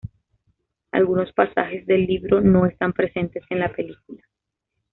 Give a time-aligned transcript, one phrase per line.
[0.91, 4.23] Algunos pasajes del libro no están presentes en la película.